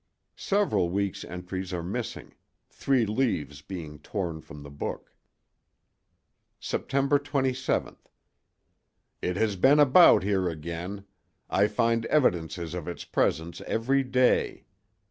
Several 0.51 0.89
weeks' 0.89 1.23
entries 1.23 1.71
are 1.71 1.83
missing, 1.83 2.33
three 2.67 3.05
leaves 3.05 3.61
being 3.61 3.99
torn 3.99 4.41
from 4.41 4.63
the 4.63 4.71
book. 4.71 5.13
"Sept. 6.59 6.87
27.—It 6.89 9.35
has 9.35 9.55
been 9.57 9.79
about 9.79 10.23
here 10.23 10.49
again—I 10.49 11.67
find 11.67 12.07
evidences 12.07 12.73
of 12.73 12.87
its 12.87 13.05
presence 13.05 13.61
every 13.67 14.01
day. 14.03 14.65